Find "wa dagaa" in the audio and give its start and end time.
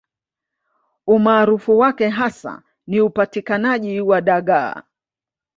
4.01-4.83